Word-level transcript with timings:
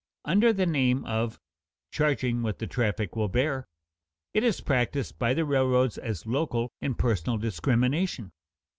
Under 0.25 0.51
the 0.51 0.65
name 0.65 1.05
of 1.05 1.39
"charging 1.91 2.41
what 2.41 2.57
the 2.57 2.65
traffic 2.65 3.15
will 3.15 3.27
bear," 3.27 3.67
it 4.33 4.43
is 4.43 4.59
practiced 4.59 5.19
by 5.19 5.35
the 5.35 5.45
railroads 5.45 5.95
as 5.99 6.25
local 6.25 6.71
and 6.81 6.97
personal 6.97 7.37
discrimination. 7.37 8.31